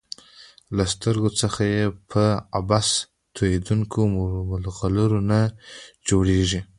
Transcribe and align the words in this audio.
له 0.75 0.83
سترګو 0.93 1.29
څخه 1.41 1.61
یې 1.73 1.83
په 2.11 2.23
عبث 2.59 2.87
تویېدونکو 3.35 3.99
مرغلرو 4.49 5.19
نه 5.29 5.39
جوړیږي. 6.07 6.59